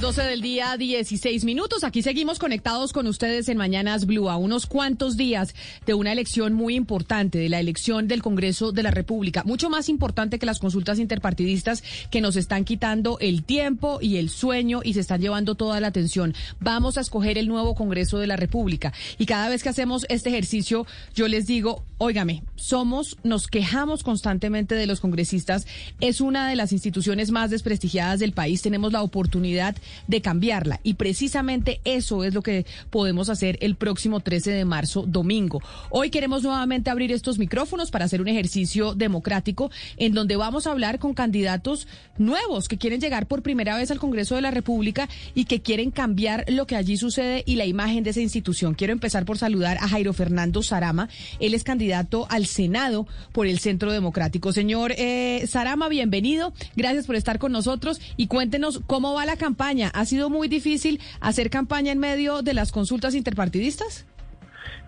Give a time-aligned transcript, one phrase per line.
[0.00, 1.84] Las 12 del día, 16 minutos.
[1.84, 6.54] Aquí seguimos conectados con ustedes en Mañanas Blue a unos cuantos días de una elección
[6.54, 9.42] muy importante, de la elección del Congreso de la República.
[9.44, 14.30] Mucho más importante que las consultas interpartidistas que nos están quitando el tiempo y el
[14.30, 16.34] sueño y se están llevando toda la atención.
[16.60, 18.94] Vamos a escoger el nuevo Congreso de la República.
[19.18, 24.74] Y cada vez que hacemos este ejercicio, yo les digo, óigame, somos, nos quejamos constantemente
[24.74, 25.66] de los congresistas.
[26.00, 28.62] Es una de las instituciones más desprestigiadas del país.
[28.62, 29.76] Tenemos la oportunidad
[30.06, 30.80] de cambiarla.
[30.82, 35.60] Y precisamente eso es lo que podemos hacer el próximo 13 de marzo, domingo.
[35.90, 40.70] Hoy queremos nuevamente abrir estos micrófonos para hacer un ejercicio democrático en donde vamos a
[40.70, 45.06] hablar con candidatos nuevos que quieren llegar por primera vez al Congreso de la República
[45.34, 48.72] y que quieren cambiar lo que allí sucede y la imagen de esa institución.
[48.72, 51.10] Quiero empezar por saludar a Jairo Fernando Sarama.
[51.40, 54.52] Él es candidato al Senado por el Centro Democrático.
[54.52, 56.52] Señor eh, Sarama, bienvenido.
[56.76, 59.60] Gracias por estar con nosotros y cuéntenos cómo va la campaña
[59.94, 64.06] ¿Ha sido muy difícil hacer campaña en medio de las consultas interpartidistas?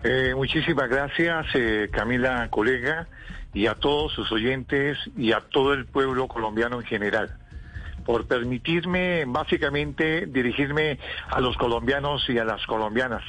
[0.03, 3.07] Eh, muchísimas gracias, eh, Camila, colega,
[3.53, 7.37] y a todos sus oyentes y a todo el pueblo colombiano en general
[8.05, 13.23] por permitirme básicamente dirigirme a los colombianos y a las colombianas.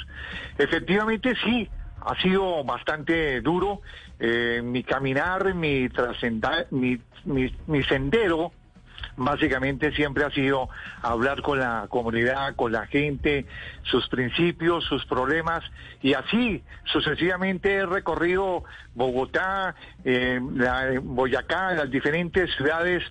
[0.58, 1.68] Efectivamente sí,
[2.04, 3.80] ha sido bastante duro
[4.18, 5.88] eh, mi caminar, mi,
[6.70, 8.52] mi, mi, mi sendero
[9.16, 10.68] básicamente siempre ha sido
[11.02, 13.46] hablar con la comunidad, con la gente,
[13.82, 15.62] sus principios, sus problemas,
[16.02, 20.40] y así sucesivamente he recorrido Bogotá, eh,
[21.02, 23.02] Boyacá, las diferentes ciudades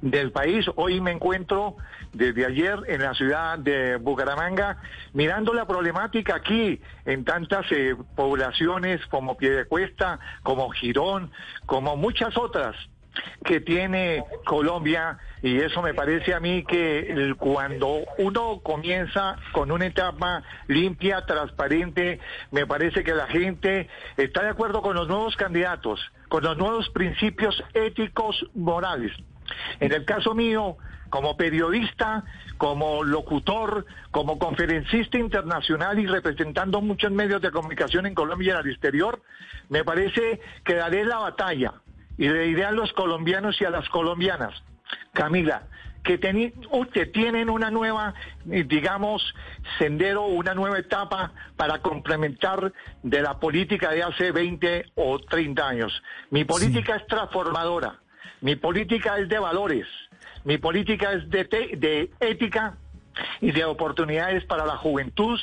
[0.00, 0.66] del país.
[0.76, 1.76] Hoy me encuentro
[2.14, 4.78] desde ayer en la ciudad de Bucaramanga
[5.12, 11.30] mirando la problemática aquí en tantas eh, poblaciones como Piedecuesta, como Girón,
[11.66, 12.76] como muchas otras
[13.44, 19.86] que tiene Colombia y eso me parece a mí que cuando uno comienza con una
[19.86, 22.18] etapa limpia, transparente,
[22.50, 26.88] me parece que la gente está de acuerdo con los nuevos candidatos, con los nuevos
[26.90, 29.12] principios éticos morales.
[29.80, 30.76] En el caso mío,
[31.10, 32.24] como periodista,
[32.58, 38.66] como locutor, como conferencista internacional y representando muchos medios de comunicación en Colombia y en
[38.66, 39.22] el exterior,
[39.68, 41.74] me parece que daré la batalla
[42.18, 44.62] y le diré a los colombianos y a las colombianas,
[45.12, 45.68] Camila,
[46.04, 46.18] que,
[47.06, 48.14] tienen una nueva,
[48.50, 49.34] eh, digamos,
[49.78, 52.72] sendero, una nueva etapa para complementar
[53.02, 56.02] de la política de hace 20 o 30 años.
[56.30, 58.00] Mi política es transformadora,
[58.44, 59.86] mi política es de valores,
[60.44, 61.44] mi política es de,
[61.78, 62.76] de ética
[63.40, 65.40] y de oportunidades para la juventud,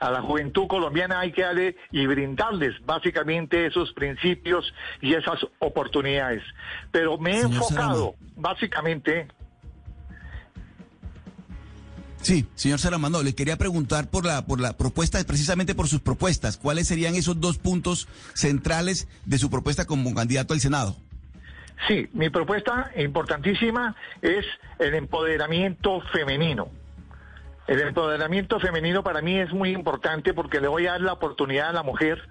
[0.00, 4.72] a la juventud colombiana hay que darle y brindarles básicamente esos principios
[5.02, 6.42] y esas oportunidades.
[6.90, 9.28] Pero me he enfocado básicamente
[12.22, 16.56] Sí, señor Salamando, le quería preguntar por la, por la propuesta, precisamente por sus propuestas.
[16.56, 20.96] ¿Cuáles serían esos dos puntos centrales de su propuesta como candidato al Senado?
[21.86, 24.44] Sí, mi propuesta importantísima es
[24.78, 26.70] el empoderamiento femenino.
[27.66, 31.68] El empoderamiento femenino para mí es muy importante porque le voy a dar la oportunidad
[31.68, 32.26] a la mujer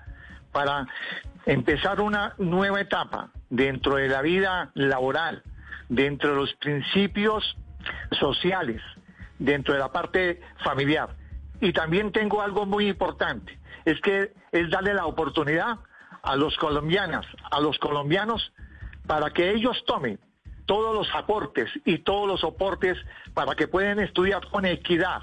[0.51, 0.87] para
[1.45, 5.43] empezar una nueva etapa dentro de la vida laboral,
[5.87, 7.55] dentro de los principios
[8.19, 8.81] sociales,
[9.39, 11.09] dentro de la parte familiar.
[11.61, 15.77] Y también tengo algo muy importante, es que es darle la oportunidad
[16.21, 18.51] a los colombianas, a los colombianos,
[19.07, 20.19] para que ellos tomen
[20.66, 22.97] todos los aportes y todos los soportes
[23.34, 25.22] para que puedan estudiar con equidad,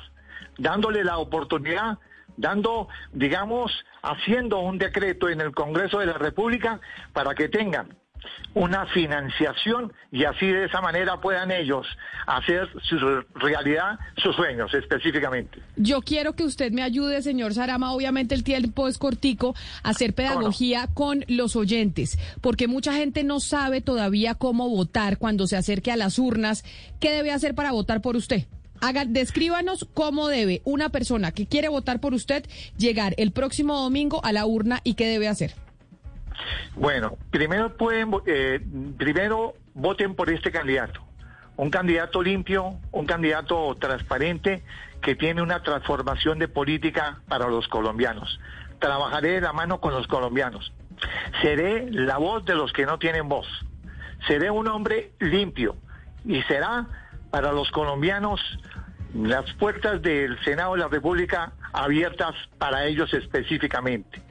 [0.58, 1.98] dándole la oportunidad,
[2.36, 3.72] dando, digamos,
[4.02, 6.80] haciendo un decreto en el Congreso de la República
[7.12, 7.96] para que tengan
[8.54, 11.86] una financiación y así de esa manera puedan ellos
[12.26, 12.96] hacer su
[13.34, 15.60] realidad sus sueños específicamente.
[15.76, 20.14] Yo quiero que usted me ayude, señor Sarama, obviamente el tiempo es cortico, a hacer
[20.14, 25.92] pedagogía con los oyentes, porque mucha gente no sabe todavía cómo votar cuando se acerque
[25.92, 26.64] a las urnas.
[27.00, 28.46] ¿Qué debe hacer para votar por usted?
[28.80, 32.44] Haga, descríbanos cómo debe una persona que quiere votar por usted
[32.76, 35.63] llegar el próximo domingo a la urna y qué debe hacer.
[36.74, 38.60] Bueno, primero pueden, eh,
[38.98, 41.00] primero voten por este candidato,
[41.56, 44.62] un candidato limpio, un candidato transparente
[45.00, 48.40] que tiene una transformación de política para los colombianos.
[48.78, 50.72] Trabajaré de la mano con los colombianos.
[51.42, 53.46] Seré la voz de los que no tienen voz.
[54.26, 55.76] Seré un hombre limpio
[56.24, 56.86] y será
[57.30, 58.40] para los colombianos
[59.14, 64.22] las puertas del Senado de la República abiertas para ellos específicamente.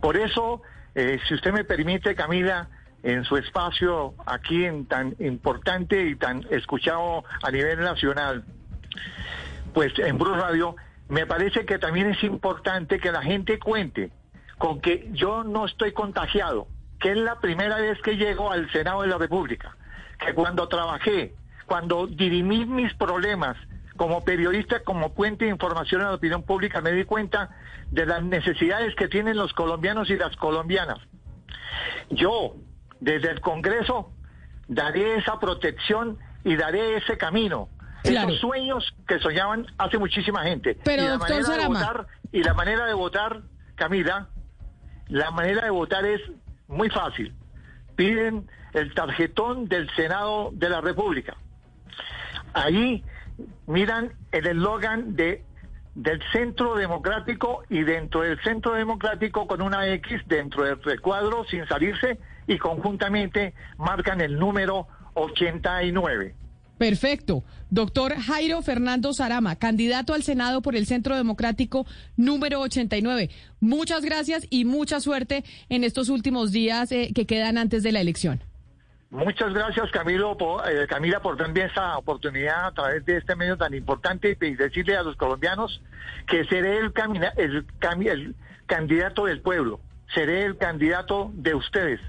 [0.00, 0.62] Por eso,
[0.94, 2.68] eh, si usted me permite, Camila,
[3.02, 8.44] en su espacio aquí en tan importante y tan escuchado a nivel nacional,
[9.74, 10.76] pues en Bruce Radio,
[11.08, 14.10] me parece que también es importante que la gente cuente
[14.58, 16.68] con que yo no estoy contagiado,
[17.00, 19.76] que es la primera vez que llego al Senado de la República,
[20.24, 21.34] que cuando trabajé,
[21.66, 23.56] cuando dirimí mis problemas
[24.02, 27.50] como periodista, como puente de información a la opinión pública, me di cuenta
[27.88, 30.98] de las necesidades que tienen los colombianos y las colombianas.
[32.10, 32.56] Yo,
[32.98, 34.10] desde el Congreso,
[34.66, 37.68] daré esa protección y daré ese camino
[38.02, 40.76] esos sueños que soñaban hace muchísima gente.
[40.82, 41.78] Pero, y la doctor manera Sarama.
[41.78, 43.42] de votar, y la manera de votar,
[43.76, 44.28] Camila,
[45.06, 46.20] la manera de votar es
[46.66, 47.36] muy fácil.
[47.94, 51.36] Piden el tarjetón del Senado de la República.
[52.52, 53.04] Ahí
[53.66, 55.44] miran el eslogan de
[55.94, 61.66] del Centro Democrático y dentro del Centro Democrático con una X dentro del recuadro sin
[61.66, 66.34] salirse y conjuntamente marcan el número 89.
[66.78, 67.44] Perfecto.
[67.70, 71.86] Doctor Jairo Fernando Sarama, candidato al Senado por el Centro Democrático
[72.16, 73.30] número 89.
[73.60, 78.00] Muchas gracias y mucha suerte en estos últimos días eh, que quedan antes de la
[78.00, 78.42] elección.
[79.12, 80.34] Muchas gracias, Camilo,
[80.66, 84.96] eh, Camila, por darme esta oportunidad a través de este medio tan importante y decirle
[84.96, 85.82] a los colombianos
[86.26, 87.66] que seré el, camina, el,
[88.06, 89.80] el candidato del pueblo,
[90.14, 92.00] seré el candidato de ustedes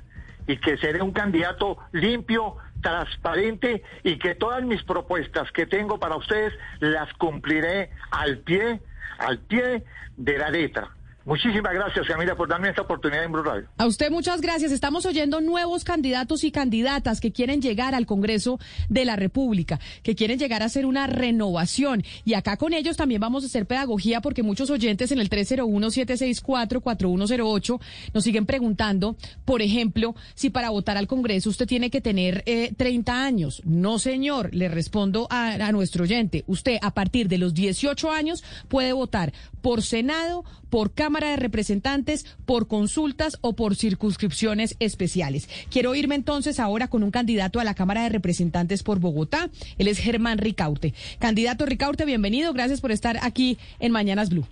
[0.47, 6.15] y que seré un candidato limpio, transparente y que todas mis propuestas que tengo para
[6.15, 8.79] ustedes las cumpliré al pie,
[9.17, 9.83] al pie
[10.15, 10.91] de la letra.
[11.25, 13.65] Muchísimas gracias, Camila, por darme esta oportunidad en Blue Radio.
[13.77, 14.73] A usted muchas gracias.
[14.73, 18.59] Estamos oyendo nuevos candidatos y candidatas que quieren llegar al Congreso
[18.89, 22.03] de la República, que quieren llegar a hacer una renovación.
[22.25, 27.79] Y acá con ellos también vamos a hacer pedagogía porque muchos oyentes en el 301-764-4108
[28.13, 29.15] nos siguen preguntando,
[29.45, 33.61] por ejemplo, si para votar al Congreso usted tiene que tener eh, 30 años.
[33.63, 36.43] No, señor, le respondo a, a nuestro oyente.
[36.47, 39.31] Usted a partir de los 18 años puede votar
[39.61, 45.49] por Senado, por Cámara de Representantes, por consultas o por circunscripciones especiales.
[45.69, 49.49] Quiero irme entonces ahora con un candidato a la Cámara de Representantes por Bogotá.
[49.77, 50.93] Él es Germán Ricaurte.
[51.19, 52.53] Candidato Ricaurte, bienvenido.
[52.53, 54.45] Gracias por estar aquí en Mañanas Blue.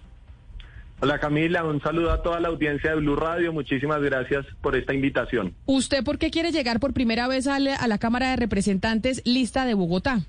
[1.03, 3.51] Hola Camila, un saludo a toda la audiencia de Blue Radio.
[3.51, 5.55] Muchísimas gracias por esta invitación.
[5.65, 9.23] ¿Usted por qué quiere llegar por primera vez a la, a la Cámara de Representantes
[9.25, 10.19] lista de Bogotá?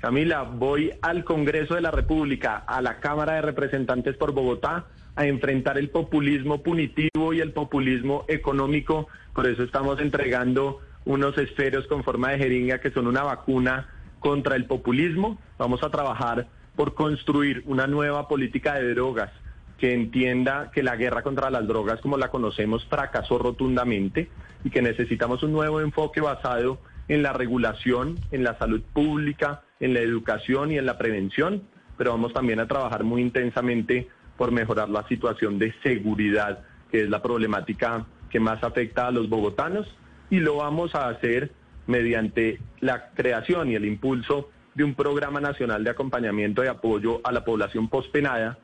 [0.00, 4.86] Camila, voy al Congreso de la República, a la Cámara de Representantes por Bogotá,
[5.18, 9.08] a enfrentar el populismo punitivo y el populismo económico.
[9.34, 13.88] Por eso estamos entregando unos esferos con forma de jeringa que son una vacuna
[14.20, 15.36] contra el populismo.
[15.58, 19.32] Vamos a trabajar por construir una nueva política de drogas
[19.76, 24.30] que entienda que la guerra contra las drogas como la conocemos fracasó rotundamente
[24.62, 26.78] y que necesitamos un nuevo enfoque basado
[27.08, 31.64] en la regulación, en la salud pública, en la educación y en la prevención,
[31.96, 34.06] pero vamos también a trabajar muy intensamente
[34.38, 39.28] por mejorar la situación de seguridad, que es la problemática que más afecta a los
[39.28, 39.86] bogotanos,
[40.30, 41.50] y lo vamos a hacer
[41.86, 47.32] mediante la creación y el impulso de un programa nacional de acompañamiento y apoyo a
[47.32, 48.58] la población pospenada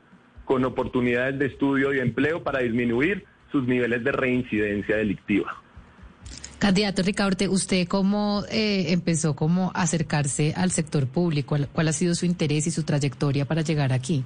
[0.45, 5.61] con oportunidades de estudio y empleo para disminuir sus niveles de reincidencia delictiva.
[6.59, 11.49] Candidato Ricaurte, ¿usted cómo eh, empezó como a acercarse al sector público?
[11.49, 14.23] ¿Cuál, ¿Cuál ha sido su interés y su trayectoria para llegar aquí?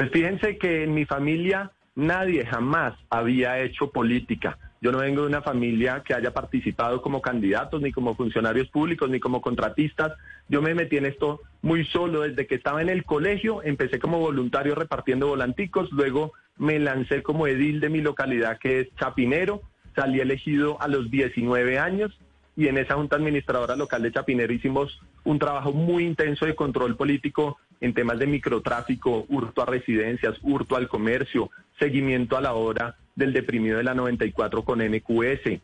[0.00, 4.56] Pues fíjense que en mi familia nadie jamás había hecho política.
[4.80, 9.10] Yo no vengo de una familia que haya participado como candidatos, ni como funcionarios públicos,
[9.10, 10.14] ni como contratistas.
[10.48, 13.62] Yo me metí en esto muy solo desde que estaba en el colegio.
[13.62, 18.88] Empecé como voluntario repartiendo volanticos, luego me lancé como edil de mi localidad que es
[18.96, 19.60] Chapinero.
[19.94, 22.18] Salí elegido a los 19 años
[22.60, 26.94] y en esa junta administradora local de Chapinero hicimos un trabajo muy intenso de control
[26.94, 32.96] político en temas de microtráfico, hurto a residencias, hurto al comercio, seguimiento a la hora
[33.16, 35.58] del deprimido de la 94 con NQS,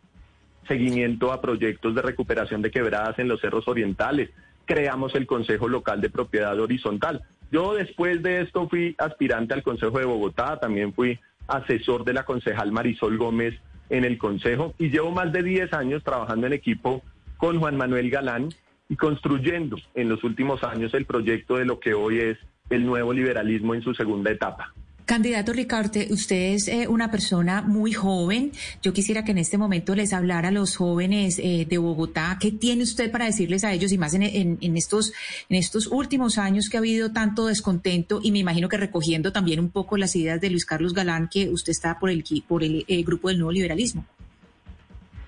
[0.66, 4.30] seguimiento a proyectos de recuperación de quebradas en los cerros orientales.
[4.64, 7.24] Creamos el Consejo Local de Propiedad Horizontal.
[7.52, 12.24] Yo después de esto fui aspirante al Consejo de Bogotá, también fui asesor de la
[12.24, 13.54] concejal Marisol Gómez
[13.90, 17.02] en el Consejo y llevo más de 10 años trabajando en equipo
[17.36, 18.48] con Juan Manuel Galán
[18.88, 22.38] y construyendo en los últimos años el proyecto de lo que hoy es
[22.70, 24.72] el nuevo liberalismo en su segunda etapa.
[25.06, 28.50] Candidato Ricardo, usted es eh, una persona muy joven.
[28.82, 32.36] Yo quisiera que en este momento les hablara a los jóvenes eh, de Bogotá.
[32.40, 35.12] ¿Qué tiene usted para decirles a ellos y más en, estos,
[35.48, 39.60] en estos últimos años que ha habido tanto descontento y me imagino que recogiendo también
[39.60, 42.84] un poco las ideas de Luis Carlos Galán, que usted está por el, por el
[43.04, 44.04] grupo del nuevo liberalismo?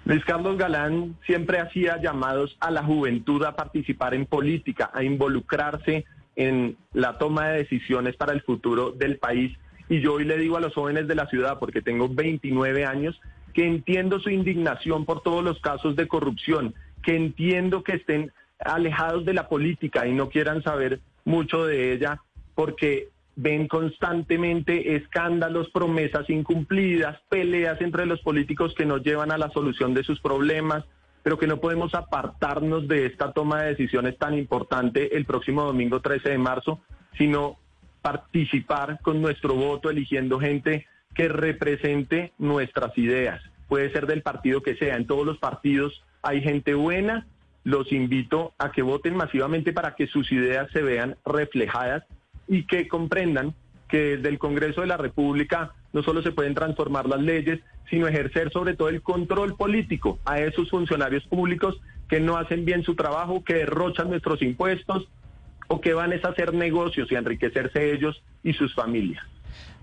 [0.07, 6.05] Luis Carlos Galán siempre hacía llamados a la juventud a participar en política, a involucrarse
[6.35, 9.57] en la toma de decisiones para el futuro del país
[9.89, 13.21] y yo hoy le digo a los jóvenes de la ciudad, porque tengo 29 años,
[13.55, 19.25] que entiendo su indignación por todos los casos de corrupción, que entiendo que estén alejados
[19.25, 22.21] de la política y no quieran saber mucho de ella,
[22.55, 29.49] porque ven constantemente escándalos, promesas incumplidas, peleas entre los políticos que nos llevan a la
[29.51, 30.85] solución de sus problemas,
[31.23, 36.01] pero que no podemos apartarnos de esta toma de decisiones tan importante el próximo domingo
[36.01, 36.81] 13 de marzo,
[37.17, 37.59] sino
[38.03, 43.43] participar con nuestro voto eligiendo gente que represente nuestras ideas.
[43.69, 47.27] Puede ser del partido que sea, en todos los partidos hay gente buena.
[47.65, 52.05] Los invito a que voten masivamente para que sus ideas se vean reflejadas
[52.47, 53.55] y que comprendan
[53.89, 58.07] que desde el Congreso de la República no solo se pueden transformar las leyes, sino
[58.07, 62.95] ejercer sobre todo el control político a esos funcionarios públicos que no hacen bien su
[62.95, 65.09] trabajo, que derrochan nuestros impuestos,
[65.69, 69.25] o que van a hacer negocios y enriquecerse ellos y sus familias.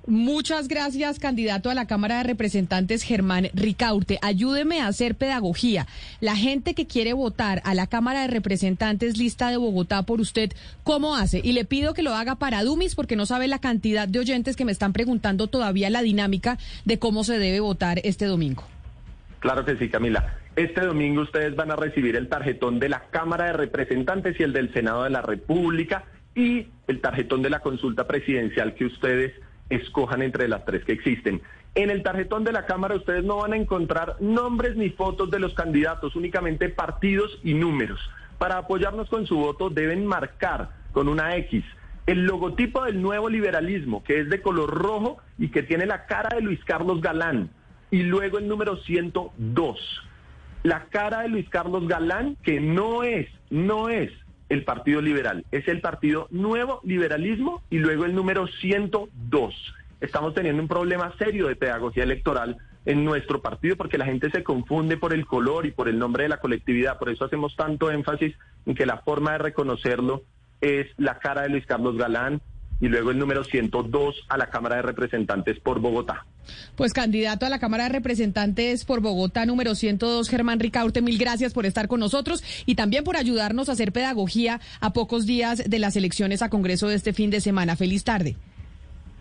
[0.07, 4.19] Muchas gracias, candidato a la Cámara de Representantes Germán Ricaurte.
[4.21, 5.87] Ayúdeme a hacer pedagogía.
[6.21, 10.51] La gente que quiere votar a la Cámara de Representantes lista de Bogotá por usted,
[10.83, 11.41] ¿cómo hace?
[11.43, 14.55] Y le pido que lo haga para Dumis porque no sabe la cantidad de oyentes
[14.55, 18.63] que me están preguntando todavía la dinámica de cómo se debe votar este domingo.
[19.39, 20.37] Claro que sí, Camila.
[20.55, 24.53] Este domingo ustedes van a recibir el tarjetón de la Cámara de Representantes y el
[24.53, 29.33] del Senado de la República y el tarjetón de la consulta presidencial que ustedes
[29.69, 31.41] escojan entre las tres que existen.
[31.75, 35.39] En el tarjetón de la Cámara ustedes no van a encontrar nombres ni fotos de
[35.39, 37.99] los candidatos, únicamente partidos y números.
[38.37, 41.65] Para apoyarnos con su voto deben marcar con una X
[42.07, 46.33] el logotipo del nuevo liberalismo, que es de color rojo y que tiene la cara
[46.33, 47.49] de Luis Carlos Galán,
[47.91, 50.05] y luego el número 102
[50.65, 54.11] la cara de Luis Carlos Galán, que no es, no es
[54.49, 59.75] el Partido Liberal, es el Partido Nuevo Liberalismo y luego el número 102.
[60.01, 64.43] Estamos teniendo un problema serio de pedagogía electoral en nuestro partido porque la gente se
[64.43, 66.97] confunde por el color y por el nombre de la colectividad.
[66.97, 70.23] Por eso hacemos tanto énfasis en que la forma de reconocerlo
[70.61, 72.41] es la cara de Luis Carlos Galán,
[72.81, 76.25] y luego el número 102 a la Cámara de Representantes por Bogotá.
[76.75, 81.53] Pues candidato a la Cámara de Representantes por Bogotá, número 102, Germán Ricaurte, mil gracias
[81.53, 85.79] por estar con nosotros y también por ayudarnos a hacer pedagogía a pocos días de
[85.79, 87.75] las elecciones a Congreso de este fin de semana.
[87.75, 88.35] Feliz tarde.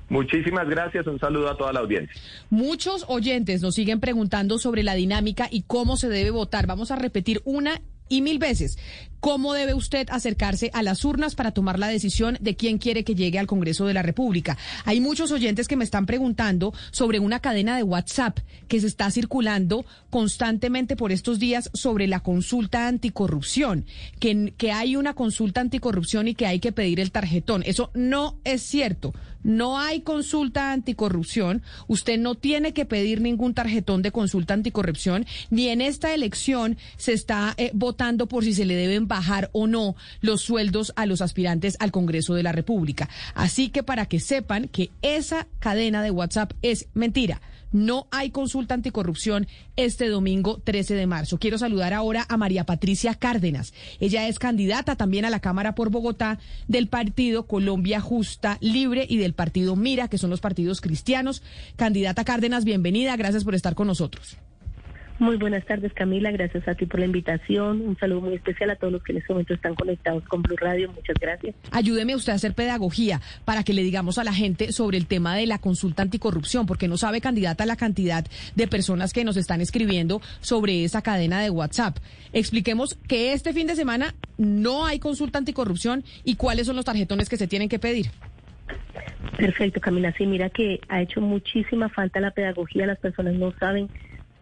[0.09, 2.15] Muchísimas gracias, un saludo a toda la audiencia.
[2.51, 6.67] Muchos oyentes nos siguen preguntando sobre la dinámica y cómo se debe votar.
[6.67, 8.79] Vamos a repetir una y mil veces.
[9.25, 13.15] ¿Cómo debe usted acercarse a las urnas para tomar la decisión de quién quiere que
[13.15, 14.59] llegue al Congreso de la República?
[14.85, 19.11] Hay muchos oyentes que me están preguntando sobre una cadena de WhatsApp que se está
[19.11, 23.87] circulando constantemente por estos días sobre la consulta anticorrupción,
[24.21, 27.63] que, que hay una consulta anticorrupción y que hay que pedir el tarjetón.
[27.65, 29.15] Eso no es cierto.
[29.45, 31.63] No hay consulta anticorrupción.
[31.87, 35.27] Usted no tiene que pedir ningún tarjetón de consulta anticorrupción.
[35.51, 39.67] Ni en esta elección se está eh, votando por si se le deben bajar o
[39.67, 43.09] no los sueldos a los aspirantes al Congreso de la República.
[43.35, 47.41] Así que para que sepan que esa cadena de WhatsApp es mentira.
[47.75, 51.39] No hay consulta anticorrupción este domingo 13 de marzo.
[51.41, 53.75] Quiero saludar ahora a María Patricia Cárdenas.
[53.99, 56.39] Ella es candidata también a la Cámara por Bogotá
[56.69, 61.43] del partido Colombia Justa Libre y del partido Mira, que son los partidos cristianos.
[61.75, 63.17] Candidata Cárdenas, bienvenida.
[63.17, 64.39] Gracias por estar con nosotros.
[65.19, 66.33] Muy buenas tardes, Camila.
[66.33, 67.81] Gracias a ti por la invitación.
[67.83, 70.57] Un saludo muy especial a todos los que en este momento están conectados con Blue
[70.57, 70.91] Radio.
[70.93, 71.55] Muchas gracias.
[71.71, 75.37] Ayúdeme usted a hacer pedagogía para que le digamos a la gente sobre el tema
[75.37, 79.61] de la consulta anticorrupción, porque no sabe, candidata, la cantidad de personas que nos están
[79.61, 81.99] escribiendo sobre esa cadena de WhatsApp.
[82.33, 87.29] Expliquemos que este fin de semana no hay consulta anticorrupción y cuáles son los tarjetones
[87.29, 88.07] que se tienen que pedir.
[89.37, 90.13] Perfecto, Camila.
[90.17, 92.87] Sí, mira que ha hecho muchísima falta la pedagogía.
[92.87, 93.89] Las personas no saben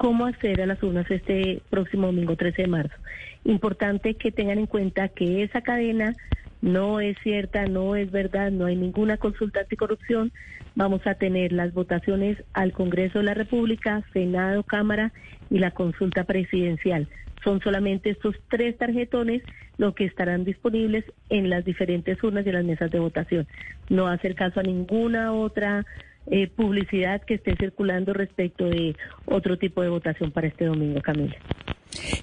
[0.03, 2.97] cómo acceder a las urnas este próximo domingo 13 de marzo.
[3.45, 6.17] Importante que tengan en cuenta que esa cadena
[6.61, 10.33] no es cierta, no es verdad, no hay ninguna consulta anticorrupción.
[10.75, 15.13] Vamos a tener las votaciones al Congreso de la República, Senado, Cámara
[15.51, 17.07] y la consulta presidencial.
[17.45, 19.43] son solamente estos tres tarjetones
[19.79, 23.47] los que estarán disponibles en las diferentes urnas y las mesas de votación.
[23.89, 25.85] No hacer caso a ninguna otra
[26.27, 28.95] eh, publicidad que esté circulando respecto de
[29.27, 31.37] otro tipo de votación para este domingo, Camila.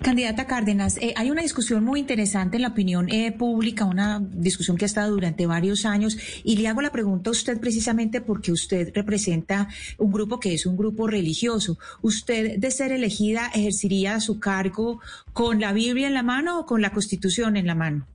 [0.01, 4.77] Candidata Cárdenas, eh, hay una discusión muy interesante en la opinión eh, pública, una discusión
[4.77, 8.51] que ha estado durante varios años, y le hago la pregunta a usted precisamente porque
[8.51, 11.77] usted representa un grupo que es un grupo religioso.
[12.01, 15.01] ¿Usted, de ser elegida, ejercería su cargo
[15.34, 18.08] con la Biblia en la mano o con la Constitución en la mano?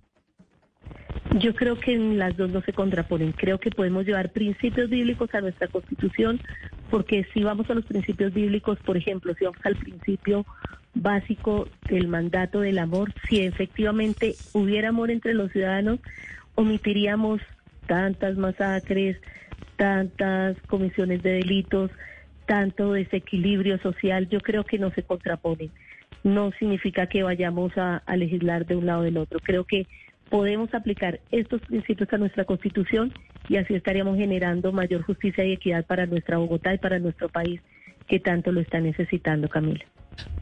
[1.39, 3.33] Yo creo que las dos no se contraponen.
[3.33, 6.41] Creo que podemos llevar principios bíblicos a nuestra constitución,
[6.91, 10.47] porque si vamos a los principios bíblicos, por ejemplo, si vamos al principio
[10.95, 15.99] básico del mandato del amor, si efectivamente hubiera amor entre los ciudadanos,
[16.55, 17.41] omitiríamos
[17.87, 19.21] tantas masacres,
[19.77, 21.91] tantas comisiones de delitos,
[22.47, 24.29] tanto desequilibrio social.
[24.29, 25.71] Yo creo que no se contraponen.
[26.23, 29.41] No significa que vayamos a, legislar de un lado o del otro.
[29.41, 29.87] Creo que
[30.31, 33.13] podemos aplicar estos principios a nuestra constitución
[33.49, 37.61] y así estaríamos generando mayor justicia y equidad para nuestra Bogotá y para nuestro país
[38.09, 39.85] que tanto lo está necesitando, Camila.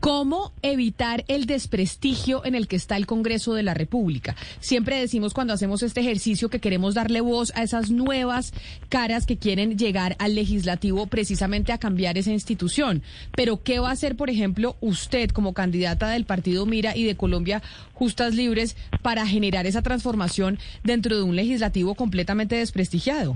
[0.01, 4.35] ¿Cómo evitar el desprestigio en el que está el Congreso de la República?
[4.59, 8.53] Siempre decimos cuando hacemos este ejercicio que queremos darle voz a esas nuevas
[8.89, 13.03] caras que quieren llegar al legislativo precisamente a cambiar esa institución.
[13.37, 17.17] Pero ¿qué va a hacer, por ejemplo, usted como candidata del Partido Mira y de
[17.17, 23.35] Colombia Justas Libres para generar esa transformación dentro de un legislativo completamente desprestigiado?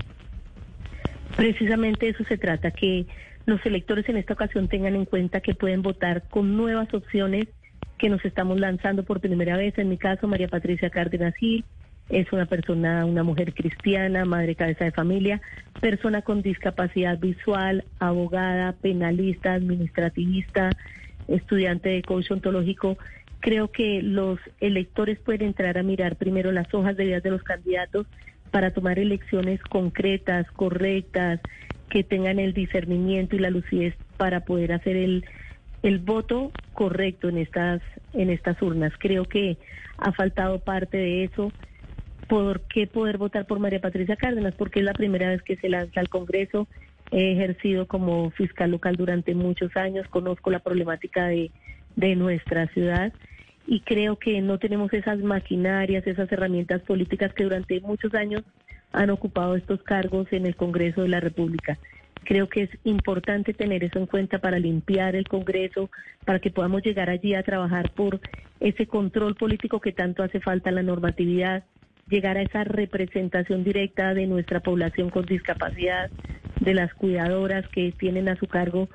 [1.37, 3.05] Precisamente eso se trata, que
[3.45, 7.47] los electores en esta ocasión tengan en cuenta que pueden votar con nuevas opciones
[7.99, 9.77] que nos estamos lanzando por primera vez.
[9.77, 11.63] En mi caso, María Patricia Cárdenas Gil
[12.09, 15.39] es una persona, una mujer cristiana, madre cabeza de familia,
[15.79, 20.71] persona con discapacidad visual, abogada, penalista, administrativista,
[21.27, 22.97] estudiante de coach ontológico.
[23.41, 27.43] Creo que los electores pueden entrar a mirar primero las hojas de vida de los
[27.43, 28.07] candidatos
[28.47, 31.39] para tomar elecciones concretas, correctas,
[31.89, 35.25] que tengan el discernimiento y la lucidez para poder hacer el,
[35.83, 37.81] el voto correcto en estas,
[38.13, 38.93] en estas urnas.
[38.97, 39.57] Creo que
[39.97, 41.51] ha faltado parte de eso.
[42.27, 44.53] ¿Por qué poder votar por María Patricia Cárdenas?
[44.55, 46.67] Porque es la primera vez que se lanza al Congreso.
[47.11, 51.51] He ejercido como fiscal local durante muchos años, conozco la problemática de,
[51.95, 53.13] de nuestra ciudad
[53.67, 58.43] y creo que no tenemos esas maquinarias, esas herramientas políticas que durante muchos años
[58.93, 61.77] han ocupado estos cargos en el Congreso de la República.
[62.23, 65.89] Creo que es importante tener eso en cuenta para limpiar el Congreso,
[66.25, 68.21] para que podamos llegar allí a trabajar por
[68.61, 71.63] ese control político que tanto hace falta en la normatividad,
[72.09, 76.09] llegar a esa representación directa de nuestra población con discapacidad,
[76.61, 78.87] de las cuidadoras que tienen a su cargo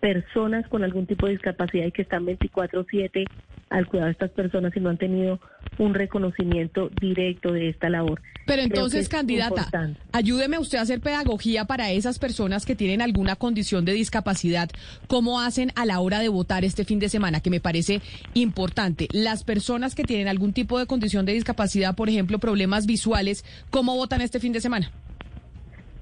[0.00, 3.26] personas con algún tipo de discapacidad y que están 24/7
[3.70, 5.40] al cuidado de estas personas y no han tenido
[5.78, 8.20] un reconocimiento directo de esta labor.
[8.46, 9.68] Pero entonces, candidata,
[10.12, 14.68] ayúdeme usted a hacer pedagogía para esas personas que tienen alguna condición de discapacidad.
[15.06, 17.40] ¿Cómo hacen a la hora de votar este fin de semana?
[17.40, 18.02] Que me parece
[18.34, 19.06] importante.
[19.12, 23.94] Las personas que tienen algún tipo de condición de discapacidad, por ejemplo, problemas visuales, ¿cómo
[23.94, 24.90] votan este fin de semana?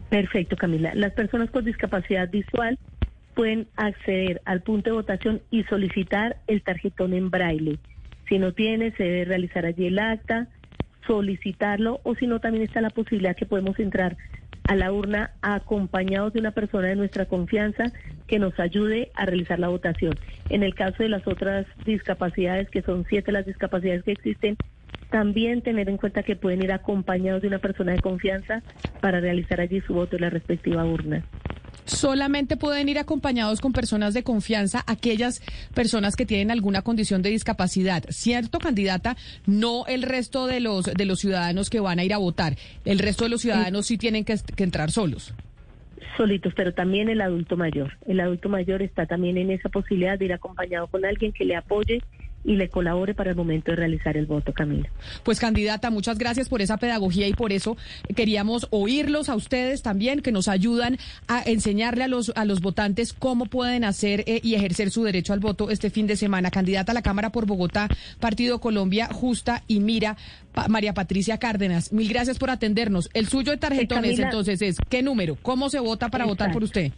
[0.09, 0.95] Perfecto, Camila.
[0.95, 2.79] Las personas con discapacidad visual
[3.39, 7.79] pueden acceder al punto de votación y solicitar el tarjetón en braille.
[8.29, 10.49] Si no tiene, se debe realizar allí el acta,
[11.07, 14.17] solicitarlo o si no, también está la posibilidad que podemos entrar
[14.65, 17.93] a la urna acompañados de una persona de nuestra confianza
[18.27, 20.15] que nos ayude a realizar la votación.
[20.49, 24.57] En el caso de las otras discapacidades, que son siete las discapacidades que existen,
[25.11, 28.65] también tener en cuenta que pueden ir acompañados de una persona de confianza
[29.01, 31.23] para realizar allí su voto en la respectiva urna
[31.89, 35.43] solamente pueden ir acompañados con personas de confianza aquellas
[35.75, 38.05] personas que tienen alguna condición de discapacidad.
[38.11, 39.17] ¿Cierto, candidata?
[39.47, 42.57] No el resto de los, de los ciudadanos que van a ir a votar.
[42.85, 45.35] El resto de los ciudadanos sí, tienen que, que entrar solos
[46.17, 47.93] solitos, pero también el adulto mayor.
[48.07, 51.55] El adulto mayor está también en esa posibilidad de ir acompañado con alguien que le
[51.55, 52.03] apoye
[52.45, 54.89] y le colabore para el momento de realizar el voto, Camila.
[55.23, 57.77] Pues candidata, muchas gracias por esa pedagogía y por eso
[58.15, 63.13] queríamos oírlos a ustedes también, que nos ayudan a enseñarle a los, a los votantes
[63.13, 66.51] cómo pueden hacer eh, y ejercer su derecho al voto este fin de semana.
[66.51, 67.89] Candidata a la Cámara por Bogotá,
[68.21, 70.17] Partido Colombia Justa y Mira,
[70.69, 71.93] María Patricia Cárdenas.
[71.93, 73.11] Mil gracias por atendernos.
[73.15, 75.37] El suyo de tarjetones entonces es, ¿qué número?
[75.43, 76.93] ¿Cómo se vota para votar por usted?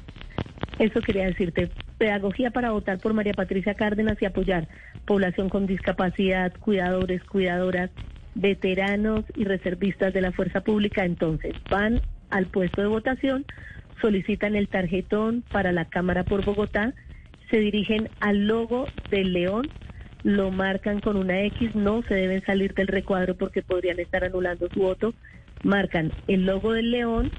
[0.78, 4.66] Eso quería decirte, pedagogía para votar por María Patricia Cárdenas y apoyar
[5.04, 7.90] población con discapacidad, cuidadores, cuidadoras,
[8.34, 11.04] veteranos y reservistas de la fuerza pública.
[11.04, 12.00] Entonces, van
[12.30, 13.44] al puesto de votación,
[14.00, 16.94] solicitan el tarjetón para la Cámara por Bogotá,
[17.50, 19.68] se dirigen al logo del león,
[20.22, 24.68] lo marcan con una X, no se deben salir del recuadro porque podrían estar anulando
[24.72, 25.14] su voto,
[25.62, 27.30] marcan el logo del león,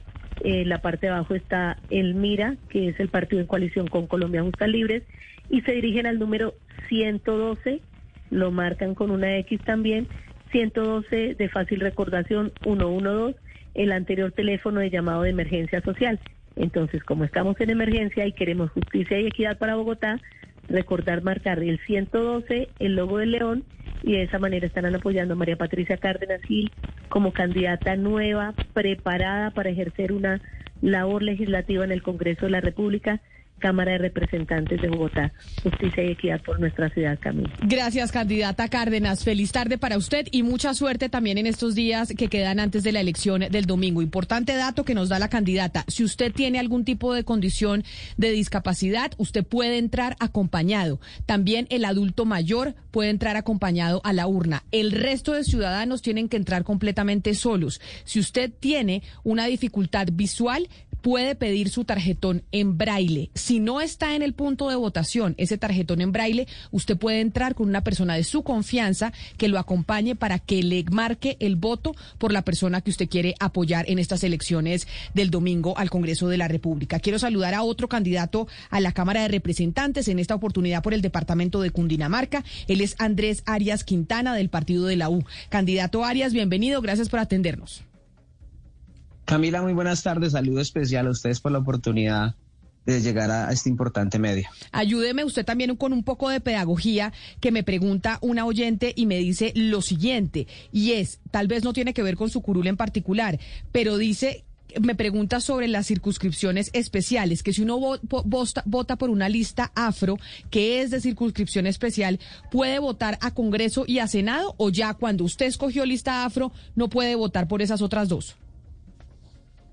[0.43, 4.07] en la parte de abajo está el Mira, que es el partido en coalición con
[4.07, 5.03] Colombia Justa Libres,
[5.49, 6.53] y se dirigen al número
[6.87, 7.81] 112,
[8.29, 10.07] lo marcan con una X también,
[10.51, 13.37] 112 de fácil recordación 112,
[13.73, 16.19] el anterior teléfono de llamado de emergencia social.
[16.55, 20.19] Entonces, como estamos en emergencia y queremos justicia y equidad para Bogotá,
[20.67, 23.63] recordar marcar el 112, el logo del león,
[24.03, 26.71] y de esa manera estarán apoyando a María Patricia Cárdenas Gil
[27.11, 30.41] como candidata nueva, preparada para ejercer una
[30.81, 33.21] labor legislativa en el Congreso de la República
[33.61, 35.31] Cámara de Representantes de Bogotá.
[35.63, 37.53] Justicia y equidad por nuestra ciudad, Camila.
[37.61, 39.23] Gracias, candidata Cárdenas.
[39.23, 42.91] Feliz tarde para usted y mucha suerte también en estos días que quedan antes de
[42.91, 44.01] la elección del domingo.
[44.01, 45.85] Importante dato que nos da la candidata.
[45.87, 47.83] Si usted tiene algún tipo de condición
[48.17, 50.99] de discapacidad, usted puede entrar acompañado.
[51.25, 54.63] También el adulto mayor puede entrar acompañado a la urna.
[54.71, 57.79] El resto de ciudadanos tienen que entrar completamente solos.
[58.03, 60.67] Si usted tiene una dificultad visual,
[61.01, 63.31] puede pedir su tarjetón en braille.
[63.35, 67.55] Si no está en el punto de votación ese tarjetón en braille, usted puede entrar
[67.55, 71.95] con una persona de su confianza que lo acompañe para que le marque el voto
[72.17, 76.37] por la persona que usted quiere apoyar en estas elecciones del domingo al Congreso de
[76.37, 76.99] la República.
[76.99, 81.01] Quiero saludar a otro candidato a la Cámara de Representantes en esta oportunidad por el
[81.01, 82.43] departamento de Cundinamarca.
[82.67, 85.23] Él es Andrés Arias Quintana del partido de la U.
[85.49, 86.81] Candidato Arias, bienvenido.
[86.81, 87.83] Gracias por atendernos.
[89.31, 90.33] Camila, muy buenas tardes.
[90.33, 92.35] Saludo especial a ustedes por la oportunidad
[92.85, 94.49] de llegar a este importante medio.
[94.73, 99.19] Ayúdeme usted también con un poco de pedagogía que me pregunta una oyente y me
[99.19, 102.75] dice lo siguiente, y es, tal vez no tiene que ver con su curul en
[102.75, 103.39] particular,
[103.71, 104.43] pero dice
[104.81, 110.17] me pregunta sobre las circunscripciones especiales, que si uno vota por una lista afro
[110.49, 112.19] que es de circunscripción especial,
[112.51, 116.89] ¿puede votar a Congreso y a Senado o ya cuando usted escogió lista afro no
[116.89, 118.35] puede votar por esas otras dos?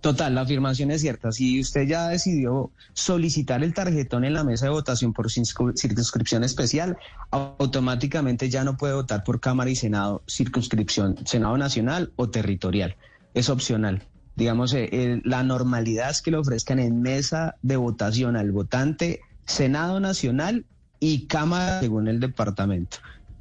[0.00, 1.32] Total, la afirmación es cierta.
[1.32, 6.96] Si usted ya decidió solicitar el tarjetón en la mesa de votación por circunscripción especial,
[7.32, 12.96] automáticamente ya no puede votar por Cámara y Senado, circunscripción, Senado Nacional o territorial.
[13.34, 14.06] Es opcional.
[14.37, 19.98] Digamos, eh, la normalidad es que le ofrezcan en mesa de votación al votante Senado
[19.98, 20.64] Nacional
[21.00, 22.98] y Cámara según el departamento.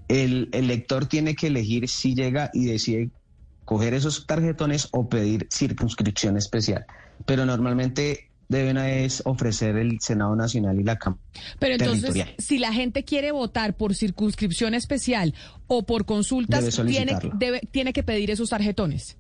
[0.08, 3.12] El elector tiene que elegir si llega y decide
[3.68, 6.86] coger esos tarjetones o pedir circunscripción especial.
[7.26, 8.78] Pero normalmente deben
[9.26, 11.22] ofrecer el Senado Nacional y la Cámara.
[11.60, 15.34] Pero entonces, si la gente quiere votar por circunscripción especial
[15.68, 17.20] o por consultas, tiene,
[17.70, 19.18] tiene que pedir esos tarjetones.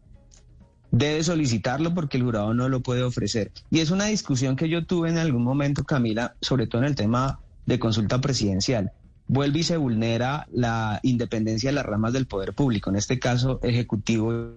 [0.91, 3.51] Debe solicitarlo porque el jurado no lo puede ofrecer.
[3.69, 6.95] Y es una discusión que yo tuve en algún momento, Camila, sobre todo en el
[6.95, 8.93] tema de consulta presidencial
[9.27, 13.59] vuelve y se vulnera la independencia de las ramas del poder público, en este caso
[13.63, 14.53] ejecutivo,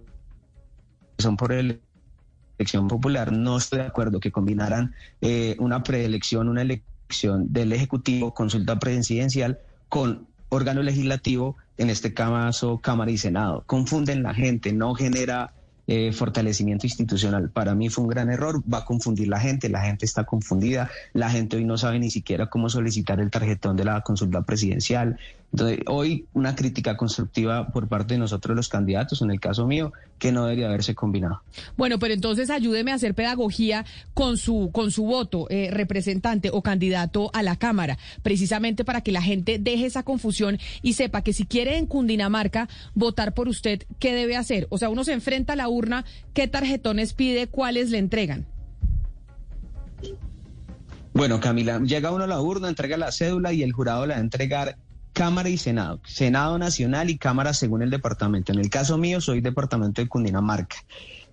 [1.18, 3.33] son por elección popular.
[3.33, 9.59] No estoy de acuerdo que combinaran eh, una preelección, una elección del ejecutivo, consulta presidencial,
[9.88, 13.64] con órgano legislativo, en este caso Cámara y Senado.
[13.66, 15.52] Confunden la gente, no genera
[15.92, 17.50] eh, fortalecimiento institucional.
[17.50, 20.88] Para mí fue un gran error, va a confundir la gente, la gente está confundida,
[21.14, 25.18] la gente hoy no sabe ni siquiera cómo solicitar el tarjetón de la consulta presidencial,
[25.52, 29.92] entonces, hoy una crítica constructiva por parte de nosotros los candidatos, en el caso mío,
[30.18, 31.42] que no debería haberse combinado.
[31.76, 33.84] Bueno, pero entonces ayúdeme a hacer pedagogía
[34.14, 39.10] con su con su voto, eh, representante o candidato a la Cámara, precisamente para que
[39.10, 43.82] la gente deje esa confusión y sepa que si quiere en Cundinamarca votar por usted,
[43.98, 44.68] ¿qué debe hacer?
[44.70, 48.46] O sea, uno se enfrenta a la urna, ¿qué tarjetones pide, cuáles le entregan?
[51.12, 54.18] Bueno, Camila, llega uno a la urna, entrega la cédula y el jurado le va
[54.18, 54.76] a entregar
[55.12, 58.52] Cámara y Senado, Senado Nacional y Cámara según el departamento.
[58.52, 60.76] En el caso mío soy departamento de Cundinamarca.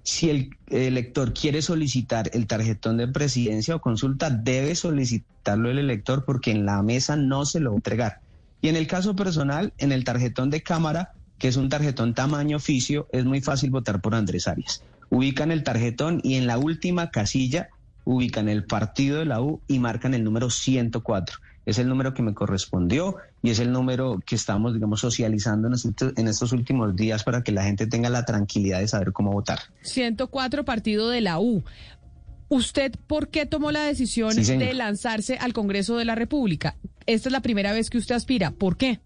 [0.03, 6.23] Si el elector quiere solicitar el tarjetón de presidencia o consulta, debe solicitarlo el elector
[6.25, 8.19] porque en la mesa no se lo va a entregar.
[8.61, 12.57] Y en el caso personal, en el tarjetón de Cámara, que es un tarjetón tamaño
[12.57, 14.81] oficio, es muy fácil votar por Andrés Arias.
[15.09, 17.69] Ubican el tarjetón y en la última casilla
[18.05, 22.23] ubican el partido de la U y marcan el número 104 es el número que
[22.23, 27.43] me correspondió y es el número que estamos, digamos, socializando en estos, últimos días para
[27.43, 29.59] que la gente tenga la tranquilidad de saber cómo votar.
[29.81, 31.65] 104 partido de la U.
[32.47, 36.77] ¿Usted por qué tomó la decisión de lanzarse al Congreso de la República?
[37.05, 38.51] Esta es la primera vez que usted aspira.
[38.51, 39.01] ¿Por qué?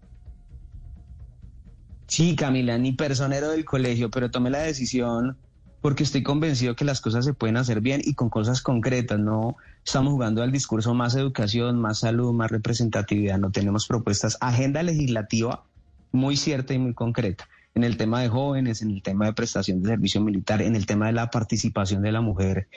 [2.06, 5.36] Sí, Camila, ni personero del colegio, pero tomé la decisión
[5.82, 9.56] porque estoy convencido que las cosas se pueden hacer bien y con cosas concretas, no
[9.84, 15.64] estamos jugando al discurso más educación, más salud, más representatividad, no tenemos propuestas, agenda legislativa
[16.12, 19.82] muy cierta y muy concreta en el tema de jóvenes, en el tema de prestación
[19.82, 22.68] de servicio militar, en el tema de la participación de la mujer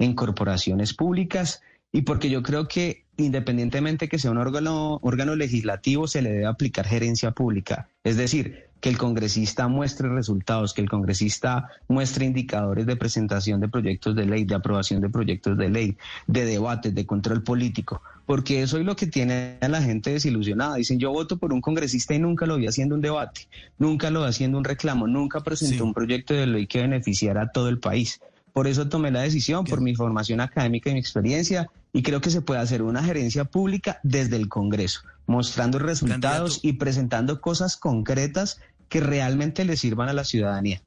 [0.00, 6.06] en corporaciones públicas y porque yo creo que independientemente que sea un órgano, órgano legislativo,
[6.06, 7.88] se le debe aplicar gerencia pública.
[8.04, 13.68] Es decir, que el congresista muestre resultados, que el congresista muestre indicadores de presentación de
[13.68, 18.62] proyectos de ley, de aprobación de proyectos de ley, de debates, de control político, porque
[18.62, 20.76] eso es lo que tiene a la gente desilusionada.
[20.76, 24.22] Dicen, yo voto por un congresista y nunca lo vi haciendo un debate, nunca lo
[24.22, 27.78] vi haciendo un reclamo, nunca presentó un proyecto de ley que beneficiara a todo el
[27.78, 28.20] país.
[28.58, 32.28] Por eso tomé la decisión, por mi formación académica y mi experiencia, y creo que
[32.28, 38.58] se puede hacer una gerencia pública desde el Congreso, mostrando resultados y presentando cosas concretas
[38.88, 40.82] que realmente le sirvan a la ciudadanía.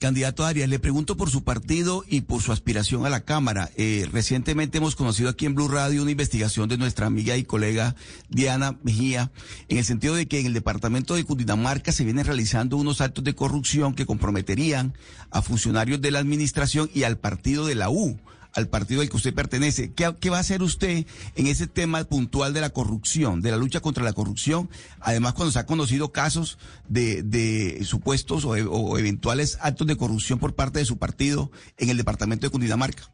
[0.00, 3.68] Candidato Arias, le pregunto por su partido y por su aspiración a la Cámara.
[3.76, 7.94] Eh, recientemente hemos conocido aquí en Blue Radio una investigación de nuestra amiga y colega
[8.30, 9.30] Diana Mejía,
[9.68, 13.24] en el sentido de que en el departamento de Cundinamarca se vienen realizando unos actos
[13.24, 14.94] de corrupción que comprometerían
[15.30, 18.18] a funcionarios de la administración y al partido de la U
[18.54, 19.92] al partido al que usted pertenece.
[19.92, 23.80] ¿Qué, va a hacer usted en ese tema puntual de la corrupción, de la lucha
[23.80, 24.68] contra la corrupción?
[25.00, 26.58] Además, cuando se han conocido casos
[26.88, 31.96] de, supuestos o, o, eventuales actos de corrupción por parte de su partido en el
[31.96, 33.10] departamento de Cundinamarca.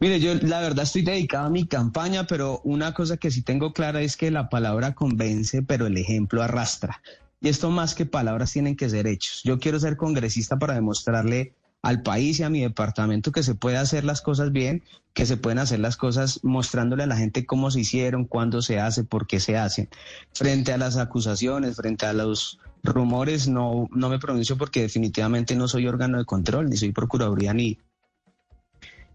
[0.00, 3.72] Mire, yo la verdad estoy dedicado a mi campaña, pero una cosa que sí tengo
[3.72, 7.00] clara es que la palabra convence, pero el ejemplo arrastra.
[7.40, 9.42] Y esto más que palabras tienen que ser hechos.
[9.44, 13.76] Yo quiero ser congresista para demostrarle al país y a mi departamento que se puede
[13.76, 14.82] hacer las cosas bien,
[15.14, 18.80] que se pueden hacer las cosas mostrándole a la gente cómo se hicieron, cuándo se
[18.80, 19.88] hace, por qué se hacen.
[20.34, 25.68] Frente a las acusaciones, frente a los rumores, no, no me pronuncio porque definitivamente no
[25.68, 27.78] soy órgano de control, ni soy procuraduría, ni,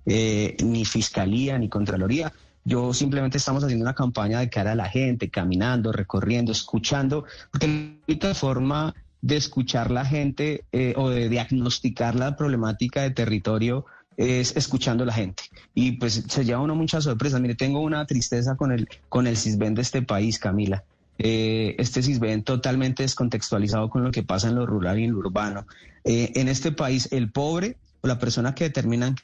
[0.05, 2.31] eh, ni fiscalía, ni contraloría.
[2.63, 7.67] Yo simplemente estamos haciendo una campaña de cara a la gente, caminando, recorriendo, escuchando, porque
[7.67, 13.85] la única forma de escuchar la gente eh, o de diagnosticar la problemática de territorio
[14.17, 15.43] es escuchando a la gente.
[15.73, 17.39] Y pues se lleva uno muchas sorpresas.
[17.41, 20.83] Mire, tengo una tristeza con el, con el CISBEN de este país, Camila.
[21.17, 25.19] Eh, este CISBEN totalmente descontextualizado con lo que pasa en lo rural y en lo
[25.19, 25.65] urbano.
[26.03, 29.15] Eh, en este país, el pobre o la persona que determina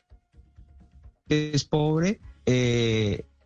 [1.27, 2.19] que es pobre,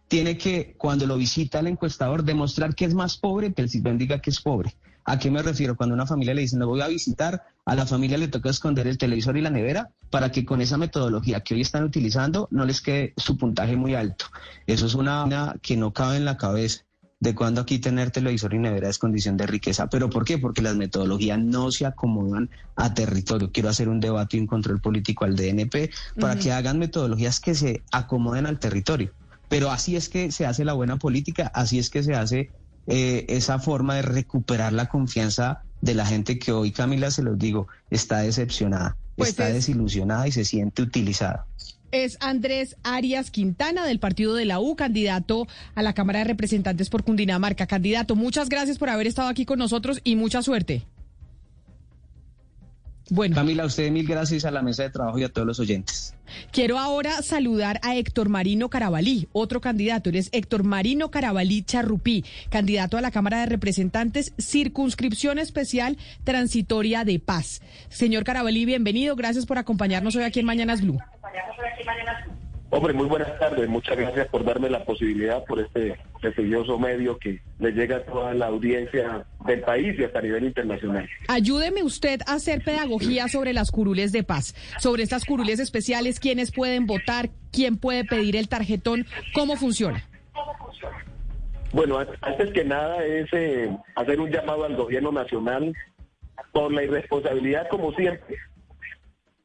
[0.07, 3.97] tiene que, cuando lo visita el encuestador, demostrar que es más pobre que el CISBEN
[3.97, 4.75] diga que es pobre.
[5.11, 5.75] ¿A qué me refiero?
[5.75, 8.87] Cuando una familia le dice, no voy a visitar, a la familia le toca esconder
[8.87, 12.63] el televisor y la nevera para que con esa metodología que hoy están utilizando no
[12.63, 14.27] les quede su puntaje muy alto.
[14.67, 16.85] Eso es una, que no cabe en la cabeza
[17.19, 19.89] de cuando aquí tener televisor y nevera es condición de riqueza.
[19.89, 20.37] ¿Pero por qué?
[20.37, 23.51] Porque las metodologías no se acomodan a territorio.
[23.51, 27.53] Quiero hacer un debate y un control político al DNP para que hagan metodologías que
[27.53, 29.11] se acomoden al territorio.
[29.49, 32.49] Pero así es que se hace la buena política, así es que se hace
[32.87, 37.37] eh, esa forma de recuperar la confianza de la gente que hoy, Camila, se los
[37.37, 41.45] digo, está decepcionada, pues está desilusionada y se siente utilizada.
[41.91, 46.89] Es Andrés Arias Quintana del partido de la U, candidato a la Cámara de Representantes
[46.89, 47.67] por Cundinamarca.
[47.67, 50.83] Candidato, muchas gracias por haber estado aquí con nosotros y mucha suerte.
[53.11, 53.35] Bueno.
[53.35, 56.15] Camila, a usted mil gracias a la mesa de trabajo y a todos los oyentes.
[56.53, 60.09] Quiero ahora saludar a Héctor Marino Carabalí, otro candidato.
[60.09, 67.03] Él es Héctor Marino Carabalí Charrupí, candidato a la Cámara de Representantes, circunscripción especial transitoria
[67.03, 67.61] de paz.
[67.89, 69.17] Señor Carabalí, bienvenido.
[69.17, 70.97] Gracias por acompañarnos hoy aquí en Mañanas Blue.
[72.73, 73.67] Hombre, muy buenas tardes.
[73.67, 78.33] Muchas gracias por darme la posibilidad por este prestigioso medio que le llega a toda
[78.33, 81.09] la audiencia del país y hasta a nivel internacional.
[81.27, 86.53] Ayúdeme usted a hacer pedagogía sobre las curules de paz, sobre estas curules especiales, quiénes
[86.53, 90.07] pueden votar, quién puede pedir el tarjetón, cómo funciona.
[91.73, 95.73] Bueno, antes que nada es eh, hacer un llamado al gobierno nacional
[96.53, 98.37] por la irresponsabilidad, como siempre,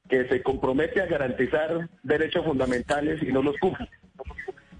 [0.08, 3.88] que se compromete a garantizar derechos fundamentales y no los cumple.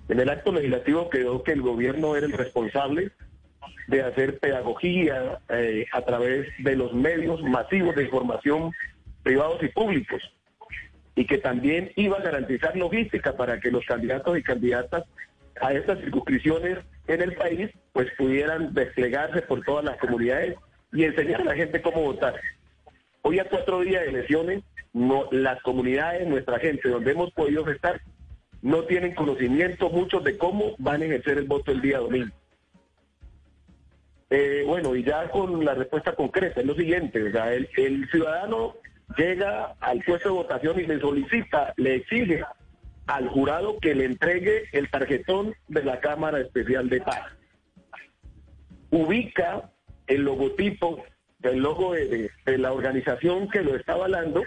[0.09, 3.11] En el acto legislativo quedó que el gobierno era el responsable
[3.89, 8.73] de hacer pedagogía eh, a través de los medios masivos de información
[9.23, 10.23] privados y públicos
[11.17, 15.05] y que también iba a garantizar logística para que los candidatos y candidatas
[15.61, 20.57] a estas circunscripciones en el país pues pudieran desplegarse por todas las comunidades
[20.93, 22.39] y enseñar a la gente cómo votar.
[23.23, 24.63] Hoy a cuatro días de elecciones
[25.31, 28.01] las comunidades, nuestra gente, donde hemos podido estar,
[28.63, 32.35] no tienen conocimiento muchos de cómo van a ejercer el voto el día domingo.
[34.31, 37.31] Eh, bueno, y ya con la respuesta concreta, es lo siguiente,
[37.77, 38.75] el, ciudadano
[39.17, 42.43] llega al puesto de votación y le solicita, le exige
[43.07, 47.23] al jurado que le entregue el tarjetón de la Cámara Especial de Paz.
[48.91, 49.71] Ubica
[50.09, 51.05] el logotipo,
[51.43, 54.43] el logo de, la organización que lo está avalando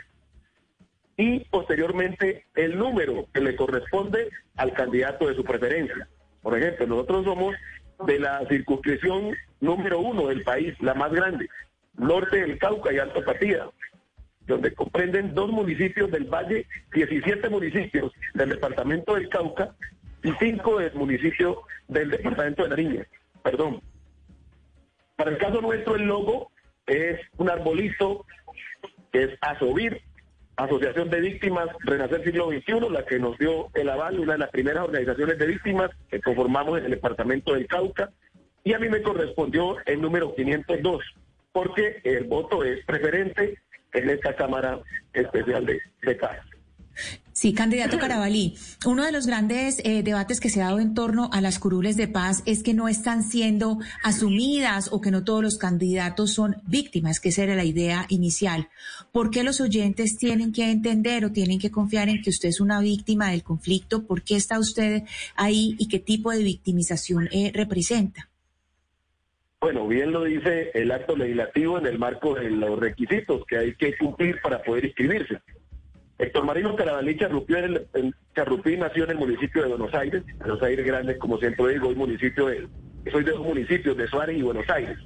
[1.19, 6.07] y posteriormente el número que le corresponde al candidato de su preferencia.
[6.41, 7.55] Por ejemplo, nosotros somos
[8.07, 11.49] de la circunscripción número uno del país, la más grande,
[11.97, 13.69] norte del Cauca y Alto Patía,
[14.47, 19.75] donde comprenden dos municipios del Valle, 17 municipios del departamento del Cauca
[20.23, 23.07] y cinco del municipio del departamento de Nariña.
[23.43, 23.81] Perdón.
[25.17, 26.49] Para el caso nuestro, el logo
[26.87, 28.25] es un arbolito
[29.11, 30.01] que es ASOBIR,
[30.59, 34.49] Asociación de Víctimas Renacer Siglo XXI, la que nos dio el aval, una de las
[34.49, 38.11] primeras organizaciones de víctimas que conformamos en el departamento del Cauca,
[38.65, 41.01] y a mí me correspondió el número 502,
[41.53, 43.57] porque el voto es preferente
[43.93, 44.79] en esta Cámara
[45.13, 46.17] Especial de, de
[47.39, 51.29] Sí, candidato Carabalí, uno de los grandes eh, debates que se ha dado en torno
[51.31, 55.41] a las curules de paz es que no están siendo asumidas o que no todos
[55.41, 58.67] los candidatos son víctimas, que esa era la idea inicial.
[59.13, 62.59] ¿Por qué los oyentes tienen que entender o tienen que confiar en que usted es
[62.59, 64.05] una víctima del conflicto?
[64.05, 65.03] ¿Por qué está usted
[65.37, 68.27] ahí y qué tipo de victimización eh, representa?
[69.61, 73.75] Bueno, bien lo dice el acto legislativo en el marco de los requisitos que hay
[73.75, 75.39] que cumplir para poder inscribirse.
[76.19, 78.13] Héctor Marino Carabalí Charrupí, en
[78.77, 82.67] nació en el municipio de Buenos Aires, Buenos Aires Grande, como siempre digo, municipio de,
[83.09, 84.97] soy de dos municipios, de Suárez y Buenos Aires.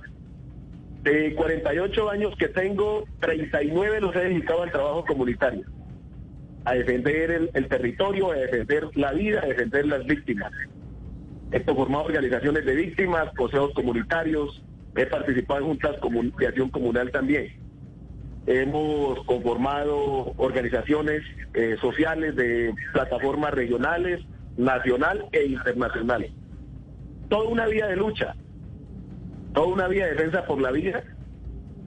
[1.04, 5.63] De 48 años que tengo, 39 los he dedicado al trabajo comunitario,
[6.65, 10.52] a defender el, el territorio, a defender la vida, a defender las víctimas.
[11.52, 14.63] He formado organizaciones de víctimas, consejos comunitarios,
[14.95, 15.95] he participado en juntas
[16.39, 17.62] de acción comunal también.
[18.45, 24.19] Hemos conformado organizaciones eh, sociales de plataformas regionales,
[24.58, 26.27] nacional e internacional.
[27.29, 28.36] Toda una vía de lucha,
[29.53, 31.03] toda una vía de defensa por la vida.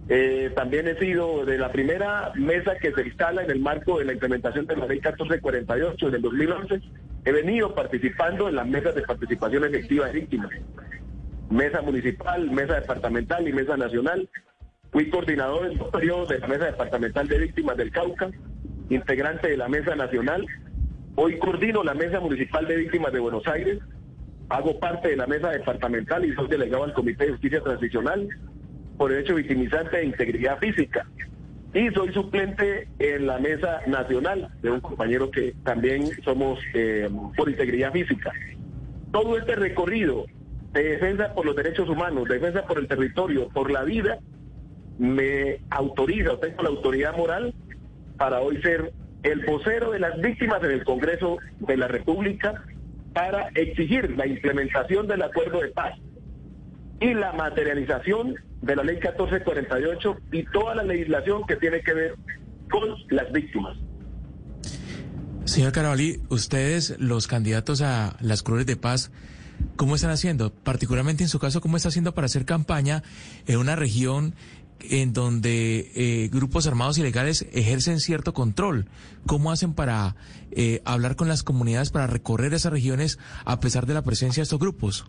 [0.09, 4.07] Eh, también he sido de la primera mesa que se instala en el marco de
[4.07, 6.81] la implementación de la ley 1448 del 2011.
[7.27, 10.51] He venido participando en las mesas de participación efectiva de víctimas.
[11.51, 14.29] Mesa municipal, mesa departamental y mesa nacional
[14.97, 18.31] Fui coordinador en dos periodos de la Mesa Departamental de Víctimas del Cauca,
[18.89, 20.47] integrante de la Mesa Nacional.
[21.17, 23.79] Hoy coordino la Mesa Municipal de Víctimas de Buenos Aires.
[24.49, 28.27] Hago parte de la Mesa Departamental y soy delegado al Comité de Justicia Transicional
[28.97, 31.07] por derecho victimizante e integridad física.
[31.75, 37.51] Y soy suplente en la Mesa Nacional de un compañero que también somos eh, por
[37.51, 38.33] integridad física.
[39.13, 40.25] Todo este recorrido
[40.73, 44.21] de defensa por los derechos humanos, defensa por el territorio, por la vida,
[44.99, 47.55] me autoriza, tengo la autoridad moral
[48.17, 52.63] para hoy ser el vocero de las víctimas en el Congreso de la República
[53.13, 55.99] para exigir la implementación del acuerdo de paz
[57.01, 62.15] y la materialización de la ley 1448 y toda la legislación que tiene que ver
[62.71, 63.77] con las víctimas.
[65.45, 69.13] Señor Carabalí, ustedes, los candidatos a las Cruces de Paz,
[69.77, 70.53] ¿cómo están haciendo?
[70.53, 73.03] Particularmente en su caso, ¿cómo está haciendo para hacer campaña
[73.47, 74.35] en una región
[74.81, 78.87] en donde eh, grupos armados ilegales ejercen cierto control.
[79.27, 80.17] ¿Cómo hacen para
[80.51, 84.45] eh, hablar con las comunidades, para recorrer esas regiones a pesar de la presencia de
[84.45, 85.07] estos grupos?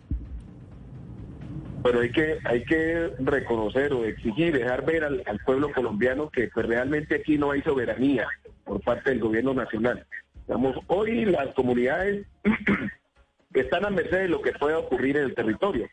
[1.82, 6.66] Bueno, hay que, hay que reconocer o exigir, dejar ver al, pueblo colombiano que pues,
[6.66, 8.26] realmente aquí no hay soberanía
[8.64, 10.04] por parte del gobierno nacional.
[10.46, 12.26] Digamos, hoy las comunidades
[13.54, 15.88] están a merced de lo que pueda ocurrir en el territorio.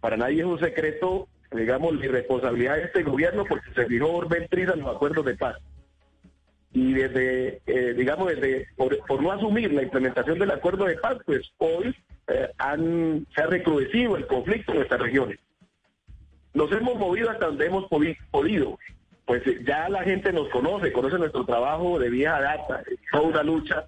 [0.00, 4.48] Para nadie es un secreto digamos, la irresponsabilidad de este gobierno porque se fijó Orbel
[4.50, 5.56] en los acuerdos de paz.
[6.72, 11.52] Y desde, eh, digamos, desde por, no asumir la implementación del acuerdo de paz, pues
[11.58, 11.94] hoy
[12.26, 15.38] eh, han, se ha recrudecido el conflicto en estas regiones.
[16.52, 18.78] Nos hemos movido hasta donde hemos podido.
[19.24, 23.86] Pues ya la gente nos conoce, conoce nuestro trabajo de vieja data, toda una lucha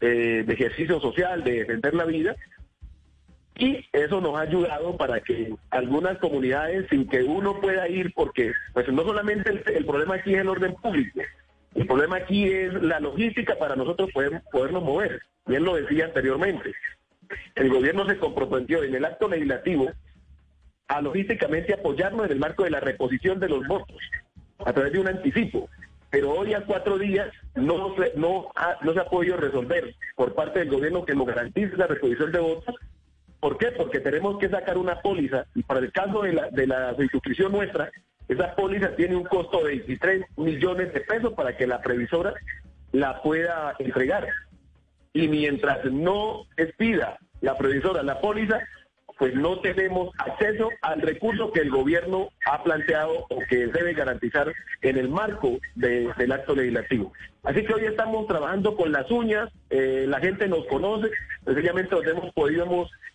[0.00, 2.34] eh, de ejercicio social, de defender la vida,
[3.56, 8.52] y eso nos ha ayudado para que algunas comunidades, sin que uno pueda ir, porque
[8.72, 11.20] pues no solamente el, problema aquí es el orden público,
[11.74, 15.20] el problema aquí es la logística para nosotros poder, podernos mover.
[15.46, 16.72] Bien lo decía anteriormente.
[17.54, 19.90] El gobierno se comprometió en el acto legislativo
[20.88, 23.96] a logísticamente apoyarnos en el marco de la reposición de los votos
[24.64, 25.68] a través de un anticipo.
[26.10, 28.50] Pero hoy a cuatro días no se, no,
[28.82, 32.38] no se ha podido resolver por parte del gobierno que nos garantice la reposición de
[32.38, 32.74] votos
[33.42, 33.72] ¿Por qué?
[33.72, 37.50] Porque tenemos que sacar una póliza y para el caso de la, de la suscripción
[37.50, 37.90] nuestra,
[38.28, 42.34] Esa póliza tiene un costo de 23 millones de pesos para que la previsora
[42.92, 44.28] la pueda entregar.
[45.12, 48.60] Y mientras no expida la previsora la póliza,
[49.18, 54.52] pues no tenemos acceso al recurso que el gobierno ha planteado o que debe garantizar
[54.82, 57.12] en el marco del acto legislativo.
[57.42, 61.10] Así que hoy estamos trabajando con las uñas, eh, la gente nos conoce,
[61.44, 62.66] sencillamente nos hemos podido,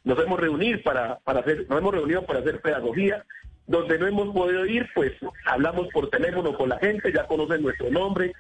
[0.04, 3.26] nos hemos reunido para, para hacer, nos hemos reunido para hacer pedagogía,
[3.68, 5.12] donde no hemos podido ir, pues
[5.46, 8.34] hablamos por teléfono con la gente, ya conocen nuestro nombre,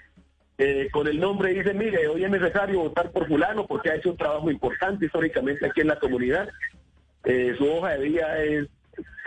[0.59, 4.09] eh, con el nombre dice, mire, hoy es necesario votar por fulano porque ha hecho
[4.09, 6.49] un trabajo importante históricamente aquí en la comunidad.
[7.25, 8.67] Eh, su hoja de vida es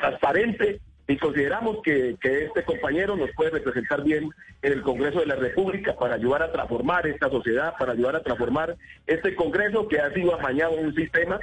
[0.00, 4.30] transparente y consideramos que, que, este compañero nos puede representar bien
[4.62, 8.22] en el Congreso de la República para ayudar a transformar esta sociedad, para ayudar a
[8.22, 8.76] transformar
[9.06, 11.38] este Congreso que ha sido amañado en un sistema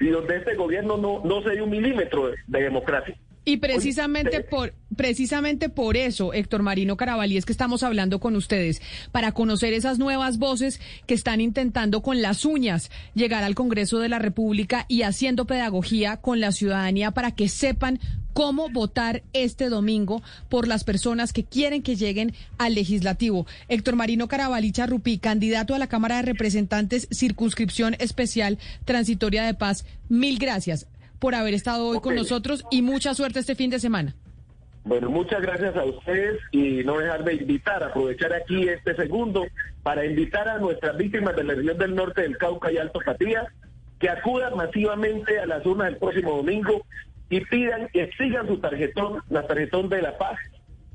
[0.00, 3.16] y donde este gobierno no, no se dio un milímetro de democracia.
[3.44, 8.80] Y precisamente por, precisamente por eso, Héctor Marino Carabalí, es que estamos hablando con ustedes,
[9.10, 14.08] para conocer esas nuevas voces que están intentando con las uñas llegar al Congreso de
[14.08, 17.98] la República y haciendo pedagogía con la ciudadanía para que sepan
[18.32, 23.46] cómo votar este domingo por las personas que quieren que lleguen al legislativo.
[23.68, 29.86] Héctor Marino Carabalí Charrupí, candidato a la Cámara de Representantes, circunscripción especial transitoria de paz.
[30.08, 30.86] Mil gracias
[31.18, 34.14] por haber estado hoy con nosotros y mucha suerte este fin de semana.
[34.84, 39.46] Bueno, muchas gracias a ustedes y no dejar de invitar, aprovechar aquí este segundo
[39.84, 43.46] para invitar a nuestras víctimas de la región del norte del Cauca y Alto Patía
[44.00, 46.84] que acudan masivamente a las urnas el próximo domingo
[47.32, 50.38] y pidan que sigan su tarjetón, la tarjetón de la paz,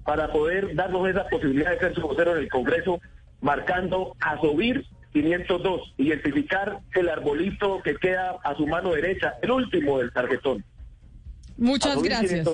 [0.03, 3.01] para poder darnos esa posibilidad de ser su vocero en el Congreso,
[3.41, 9.97] marcando a subir 502, identificar el arbolito que queda a su mano derecha, el último
[9.97, 10.63] del tarjetón.
[11.57, 12.47] Muchas gracias.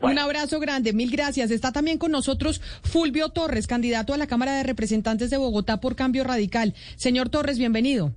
[0.00, 0.60] Un abrazo.
[0.60, 1.50] grande, mil gracias.
[1.50, 5.96] Está también con nosotros Fulvio Torres, candidato a la Cámara de Representantes de Bogotá por
[5.96, 6.74] Cambio Radical.
[6.94, 8.12] Señor Torres, bienvenido.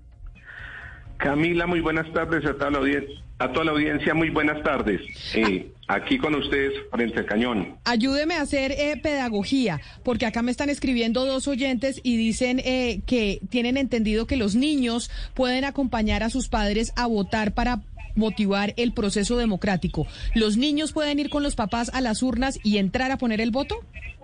[1.18, 3.24] Camila, muy buenas tardes a toda la audiencia.
[3.44, 5.02] A toda la audiencia, muy buenas tardes.
[5.34, 7.76] Eh, aquí con ustedes, frente al cañón.
[7.84, 13.02] Ayúdeme a hacer eh, pedagogía, porque acá me están escribiendo dos oyentes y dicen eh,
[13.06, 17.82] que tienen entendido que los niños pueden acompañar a sus padres a votar para
[18.16, 20.08] motivar el proceso democrático.
[20.36, 23.52] ¿Los niños pueden ir con los papás a las urnas y entrar a poner el
[23.52, 23.76] voto?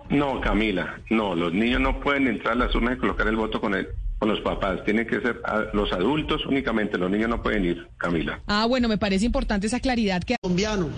[0.08, 3.60] No, Camila, no, los niños no pueden entrar a las urnas y colocar el voto
[3.60, 3.86] con, el,
[4.20, 4.84] con los papás.
[4.84, 5.40] Tienen que ser
[5.72, 8.40] los adultos únicamente, los niños no pueden ir, Camila.
[8.46, 10.36] Ah, bueno, me parece importante esa claridad que...
[10.40, 10.90] Colombiano,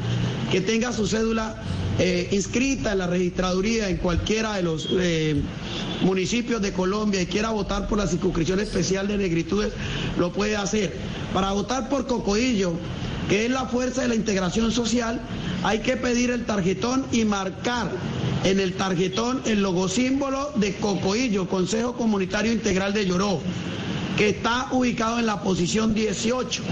[0.51, 1.55] que tenga su cédula
[2.01, 5.41] eh, inscrita en la registraduría en cualquiera de los eh,
[6.03, 9.73] municipios de Colombia y quiera votar por la circunscripción especial de negritudes,
[10.19, 10.93] lo puede hacer.
[11.33, 12.75] Para votar por Cocoillo,
[13.29, 15.21] que es la fuerza de la integración social,
[15.63, 17.91] hay que pedir el tarjetón y marcar
[18.45, 23.41] en el tarjetón el logosímbolo de Cocoillo, Consejo Comunitario Integral de Lloró,
[24.17, 26.63] que está ubicado en la posición 18.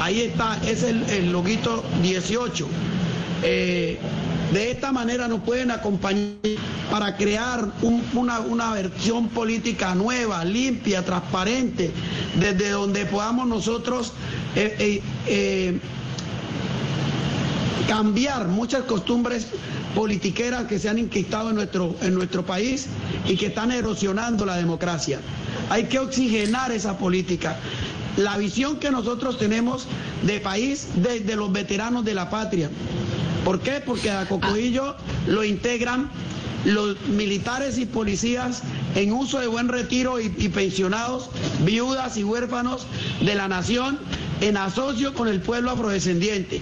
[0.00, 2.66] Ahí está, es el, el loguito 18.
[3.42, 3.98] Eh,
[4.52, 6.36] de esta manera nos pueden acompañar
[6.90, 7.68] para crear
[8.14, 11.90] una, una, versión política nueva, limpia, transparente,
[12.38, 14.12] desde donde podamos nosotros
[14.54, 15.78] eh, eh,
[17.86, 19.48] cambiar muchas costumbres
[19.94, 22.86] politiqueras que se han inquistado en nuestro, en nuestro país
[23.26, 25.20] y que están erosionando la democracia.
[25.70, 27.58] Hay que oxigenar esa política.
[28.16, 29.86] La visión que nosotros tenemos
[30.22, 32.70] de país desde los veteranos de la patria.
[33.48, 33.80] ¿Por qué?
[33.80, 34.94] Porque a Cocoillo
[35.26, 36.10] lo integran
[36.66, 38.62] los militares y policías
[38.94, 41.30] en uso de buen retiro y, y, pensionados,
[41.60, 42.86] viudas y huérfanos
[43.22, 43.98] de la nación
[44.42, 46.60] en asocio con el pueblo afrodescendiente.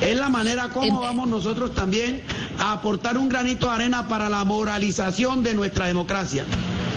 [0.00, 2.20] Es la manera como vamos nosotros también
[2.58, 6.44] a aportar un granito de arena para la moralización de nuestra democracia,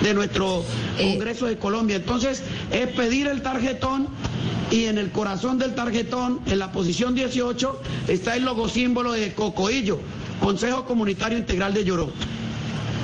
[0.02, 0.64] de nuestro
[0.97, 1.97] Congreso de Colombia.
[1.97, 4.08] Entonces, es pedir el tarjetón
[4.72, 9.34] y en el corazón del tarjetón, en la posición 18, está el logo símbolo de
[9.34, 9.99] Cocoillo,
[10.39, 12.12] Consejo Comunitario Integral de Lloró.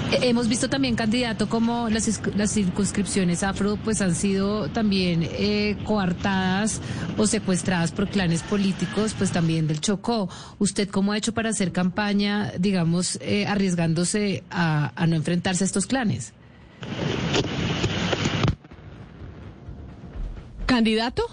[0.10, 6.82] Hemos visto también, candidato, como las, las circunscripciones afro pues han sido también eh, coartadas
[7.18, 10.30] o secuestradas por clanes políticos, pues también del Chocó.
[10.60, 15.68] ¿Usted cómo ha hecho para hacer campaña, digamos, eh, arriesgándose a, a no enfrentarse a
[15.68, 16.32] estos clanes?
[20.68, 21.24] ¿Candidato?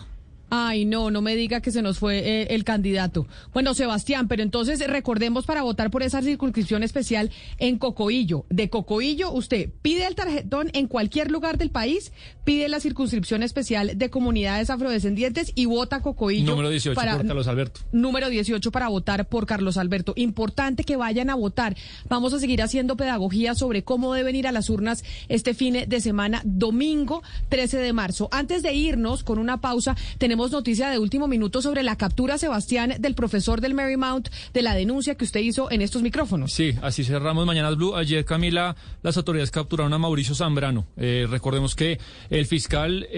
[0.57, 3.26] Ay, no, no me diga que se nos fue eh, el candidato.
[3.52, 8.44] Bueno, Sebastián, pero entonces recordemos para votar por esa circunscripción especial en Cocoillo.
[8.50, 12.12] De Cocoillo, usted pide el tarjetón en cualquier lugar del país,
[12.44, 16.52] pide la circunscripción especial de comunidades afrodescendientes y vota Cocoillo.
[16.52, 17.80] Número 18 para, por Carlos Alberto.
[17.90, 20.12] Número 18 para votar por Carlos Alberto.
[20.14, 21.76] Importante que vayan a votar.
[22.09, 26.00] Vamos a seguir haciendo pedagogía sobre cómo deben ir a las urnas este fin de
[26.00, 28.28] semana, domingo 13 de marzo.
[28.30, 29.96] Antes de irnos con una pausa,
[30.45, 34.74] tenemos noticia de último minuto sobre la captura, Sebastián, del profesor del Marymount, de la
[34.74, 36.53] denuncia que usted hizo en estos micrófonos.
[36.53, 37.97] Sí, así cerramos Mañanas Blue.
[37.97, 40.86] Ayer, Camila, las autoridades capturaron a Mauricio Zambrano.
[40.99, 43.09] Eh, recordemos que el fiscal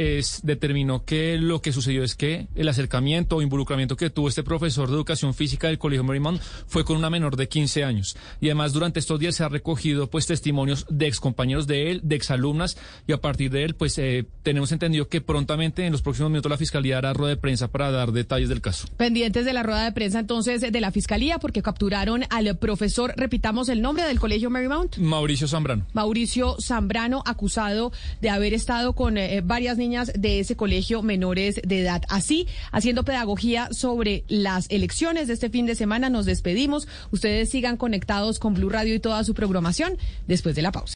[0.45, 4.89] determinó que lo que sucedió es que el acercamiento o involucramiento que tuvo este profesor
[4.89, 8.17] de educación física del Colegio Marymount fue con una menor de 15 años.
[8.41, 12.15] Y además, durante estos días se ha recogido pues testimonios de excompañeros de él, de
[12.15, 12.77] exalumnas,
[13.09, 16.51] y a partir de él, pues eh, tenemos entendido que prontamente en los próximos minutos
[16.51, 18.89] la fiscalía hará rueda de prensa para dar detalles del caso.
[18.97, 23.69] Pendientes de la rueda de prensa entonces de la fiscalía porque capturaron al profesor, repitamos
[23.69, 24.99] el nombre del colegio Marymount.
[24.99, 25.87] Mauricio Zambrano.
[25.93, 31.81] Mauricio Zambrano, acusado de haber estado con eh, varias niñas de ese colegio menores de
[31.81, 32.03] edad.
[32.09, 36.89] Así, haciendo pedagogía sobre las elecciones de este fin de semana, nos despedimos.
[37.11, 39.97] Ustedes sigan conectados con Blue Radio y toda su programación
[40.27, 40.95] después de la pausa.